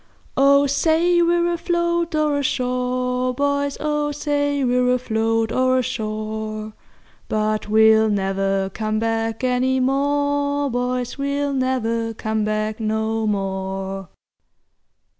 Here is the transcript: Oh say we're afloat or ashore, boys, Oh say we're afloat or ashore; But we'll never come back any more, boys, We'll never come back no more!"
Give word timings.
Oh 0.35 0.65
say 0.65 1.21
we're 1.21 1.53
afloat 1.53 2.15
or 2.15 2.39
ashore, 2.39 3.35
boys, 3.35 3.77
Oh 3.79 4.11
say 4.11 4.63
we're 4.63 4.95
afloat 4.95 5.51
or 5.51 5.77
ashore; 5.77 6.73
But 7.27 7.69
we'll 7.69 8.09
never 8.09 8.71
come 8.71 8.97
back 8.97 9.43
any 9.43 9.79
more, 9.79 10.71
boys, 10.71 11.19
We'll 11.19 11.53
never 11.53 12.15
come 12.15 12.43
back 12.43 12.79
no 12.79 13.27
more!" 13.27 14.09